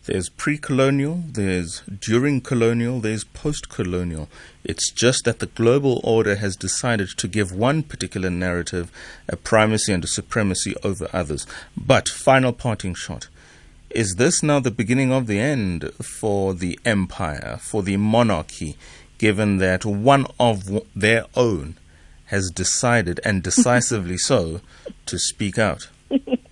There's 0.05 0.29
pre-colonial, 0.29 1.23
there's 1.29 1.83
during 1.83 2.41
colonial, 2.41 2.99
there's 2.99 3.23
post-colonial. 3.23 4.29
It's 4.65 4.91
just 4.91 5.25
that 5.27 5.39
the 5.39 5.47
global 5.47 6.01
order 6.03 6.35
has 6.37 6.57
decided 6.57 7.11
to 7.17 7.29
give 7.29 7.53
one 7.53 7.85
particular 7.85 8.29
narrative 8.29 8.91
a 9.29 9.37
primacy 9.37 9.93
and 9.93 10.03
a 10.03 10.09
supremacy 10.09 10.75
over 10.83 11.09
others. 11.13 11.47
But 11.77 12.09
final 12.09 12.53
parting 12.53 12.95
shot. 12.95 13.29
Is 13.91 14.17
this 14.17 14.43
now 14.43 14.59
the 14.59 14.73
beginning 14.73 15.13
of 15.13 15.29
the 15.29 15.39
end 15.39 15.93
for 16.03 16.53
the 16.53 16.81
empire, 16.85 17.59
for 17.61 17.85
the 17.85 17.97
monarchy? 17.97 18.77
Given 19.23 19.59
that 19.59 19.85
one 19.85 20.27
of 20.41 20.69
their 20.97 21.25
own 21.37 21.77
has 22.25 22.51
decided, 22.51 23.21
and 23.25 23.41
decisively 23.41 24.19
so, 24.19 24.61
to 25.07 25.17
speak 25.17 25.61
out? 25.61 25.89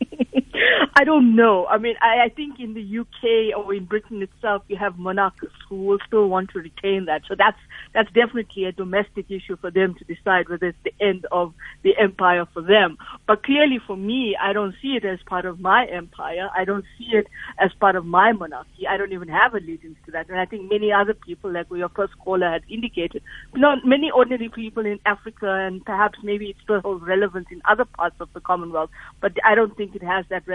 I 0.97 1.05
don't 1.05 1.37
know. 1.37 1.67
I 1.67 1.79
mean, 1.79 1.95
I, 2.01 2.25
I 2.25 2.29
think 2.29 2.59
in 2.59 2.75
the 2.75 2.99
UK 3.01 3.57
or 3.57 3.73
in 3.75 3.85
Britain 3.85 4.23
itself, 4.23 4.63
you 4.69 4.77
have 4.77 4.99
monarchs 4.99 5.47
who 5.69 5.85
will 5.85 5.99
still 6.07 6.29
want 6.29 6.51
to 6.51 6.59
retain 6.59 7.07
that. 7.07 7.23
So 7.29 7.35
that's 7.37 7.59
that's 7.95 8.11
definitely 8.13 8.65
a 8.65 8.73
domestic 8.73 9.31
issue 9.31 9.57
for 9.57 9.71
them 9.71 9.95
to 9.95 10.05
decide 10.05 10.49
whether 10.49 10.67
it's 10.67 10.79
the 10.85 10.93
end 11.01 11.27
of 11.33 11.55
the 11.83 11.97
empire 11.99 12.47
for 12.53 12.63
them. 12.63 12.99
But 13.27 13.45
clearly, 13.45 13.79
for 13.87 13.97
me, 13.97 14.37
I 14.41 14.53
don't 14.53 14.75
see 14.83 14.97
it 14.97 15.05
as 15.05 15.19
part 15.27 15.45
of 15.45 15.61
my 15.61 15.87
empire. 15.87 16.49
I 16.57 16.65
don't 16.65 16.85
see 16.99 17.09
it 17.13 17.27
as 17.59 17.71
part 17.79 17.97
of 17.97 18.05
my 18.05 18.33
monarchy. 18.33 18.87
I 18.89 18.97
don't 18.97 19.13
even 19.13 19.29
have 19.29 19.55
allegiance 19.55 19.97
to 20.07 20.13
that. 20.13 20.29
And 20.29 20.39
I 20.39 20.45
think 20.45 20.71
many 20.71 20.93
other 20.93 21.15
people, 21.15 21.53
like 21.53 21.67
your 21.71 21.89
first 21.89 22.19
caller 22.19 22.51
had 22.51 22.63
indicated, 22.69 23.23
not 23.55 23.79
many 23.85 24.11
ordinary 24.11 24.49
people 24.49 24.87
in 24.87 24.99
Africa, 25.07 25.53
and 25.53 25.85
perhaps 25.85 26.19
maybe 26.23 26.47
it 26.47 26.57
still 26.63 26.81
holds 26.81 27.05
relevance 27.05 27.47
in 27.51 27.63
other 27.69 27.85
parts 27.85 28.17
of 28.21 28.29
the 28.35 28.41
Commonwealth, 28.41 28.91
but 29.21 29.33
I 29.45 29.55
don't 29.55 29.77
think 29.77 29.95
it 29.95 30.03
has 30.03 30.25
that 30.31 30.47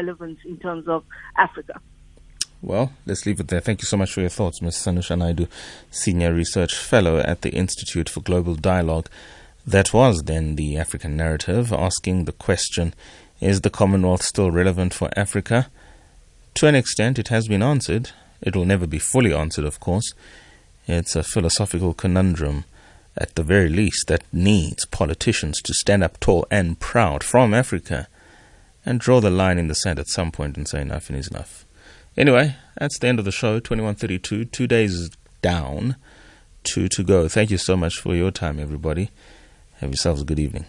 in 0.46 0.58
terms 0.58 0.88
of 0.88 1.04
Africa. 1.38 1.80
Well, 2.62 2.94
let's 3.06 3.26
leave 3.26 3.40
it 3.40 3.50
there. 3.50 3.60
Thank 3.60 3.82
you 3.82 3.86
so 3.86 3.98
much 3.98 4.12
for 4.12 4.22
your 4.22 4.30
thoughts, 4.30 4.62
Ms. 4.62 4.76
Sanusha 4.76 5.16
Naidu, 5.18 5.48
Senior 5.92 6.34
Research 6.34 6.76
Fellow 6.76 7.20
at 7.20 7.42
the 7.42 7.52
Institute 7.52 8.10
for 8.10 8.22
Global 8.22 8.56
Dialogue. 8.56 9.08
That 9.68 9.94
was 9.94 10.24
then 10.24 10.56
the 10.56 10.78
African 10.78 11.16
narrative, 11.16 11.72
asking 11.72 12.26
the 12.26 12.32
question 12.32 12.94
Is 13.40 13.62
the 13.62 13.70
Commonwealth 13.70 14.24
still 14.24 14.50
relevant 14.50 14.94
for 14.94 15.12
Africa? 15.16 15.70
To 16.56 16.68
an 16.68 16.76
extent, 16.76 17.20
it 17.20 17.28
has 17.28 17.48
been 17.48 17.62
answered. 17.62 18.12
It 18.42 18.56
will 18.56 18.66
never 18.66 18.88
be 18.88 19.00
fully 19.00 19.34
answered, 19.34 19.66
of 19.66 19.80
course. 19.80 20.14
It's 20.88 21.16
a 21.16 21.24
philosophical 21.24 21.94
conundrum, 21.94 22.66
at 23.18 23.36
the 23.36 23.44
very 23.44 23.70
least, 23.70 24.08
that 24.08 24.24
needs 24.32 24.86
politicians 24.86 25.62
to 25.62 25.74
stand 25.74 26.04
up 26.04 26.20
tall 26.20 26.48
and 26.50 26.80
proud 26.80 27.24
from 27.24 27.54
Africa 27.54 28.08
and 28.86 29.00
draw 29.00 29.20
the 29.20 29.30
line 29.30 29.58
in 29.58 29.68
the 29.68 29.76
sand 29.76 30.00
at 30.00 30.08
some 30.08 30.32
point 30.32 30.58
and 30.58 30.68
say 30.68 30.82
enough 30.82 31.10
is 31.10 31.28
enough. 31.28 31.66
Anyway, 32.18 32.56
that's 32.78 32.98
the 33.00 33.08
end 33.08 33.20
of 33.20 33.26
the 33.26 33.32
show. 33.32 33.60
2132, 33.60 34.46
two 34.46 34.68
days 34.68 35.10
down, 35.42 35.96
two 36.64 36.88
to 36.90 37.04
go. 37.04 37.28
Thank 37.28 37.52
you 37.52 37.58
so 37.58 37.76
much 37.76 37.96
for 38.00 38.16
your 38.16 38.32
time, 38.32 38.60
everybody. 38.60 39.10
Have 39.80 39.90
yourselves 39.90 40.22
a 40.22 40.26
good 40.26 40.40
evening. 40.40 40.66